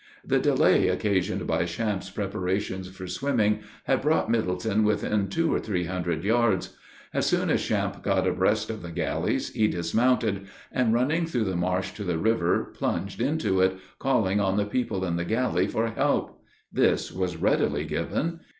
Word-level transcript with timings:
The 0.25 0.39
delay 0.39 0.87
occasioned 0.87 1.45
by 1.45 1.65
Champe's 1.65 2.09
preparations 2.09 2.89
for 2.89 3.05
swimming 3.05 3.59
had 3.83 4.01
brought 4.01 4.31
Middleton 4.31 4.83
within 4.83 5.27
two 5.27 5.53
or 5.53 5.59
three 5.59 5.83
hundred 5.83 6.23
yards. 6.23 6.75
As 7.13 7.27
soon 7.27 7.51
as 7.51 7.61
Champe 7.63 8.01
got 8.01 8.25
abreast 8.27 8.71
of 8.71 8.81
the 8.81 8.89
galleys, 8.89 9.49
he 9.51 9.67
dismounted, 9.67 10.47
and 10.71 10.91
running 10.91 11.27
through 11.27 11.43
the 11.45 11.55
marsh 11.55 11.91
to 11.91 12.03
the 12.03 12.17
river, 12.17 12.73
plunged 12.73 13.21
into 13.21 13.61
it, 13.61 13.77
calling 13.99 14.39
on 14.39 14.57
the 14.57 14.65
people 14.65 15.05
in 15.05 15.17
the 15.17 15.23
galley 15.23 15.67
for 15.67 15.89
help. 15.91 16.41
This 16.73 17.11
was 17.11 17.37
readily 17.37 17.85
given. 17.85 18.39